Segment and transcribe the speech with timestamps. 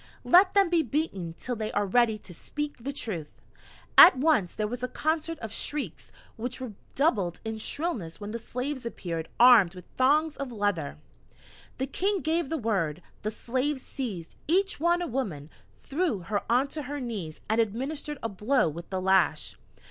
[0.23, 3.39] "Let them be beaten till they are ready to speak the truth."
[3.99, 8.83] At once there was a concert of shrieks, which redoubled in shrillness when the slaves
[8.83, 10.97] appeared armed with thongs of leather.
[11.77, 15.51] The King gave the word: the slaves seized, each one, a woman,
[15.81, 19.55] threw her onto her knees, and administered a blow with the lash.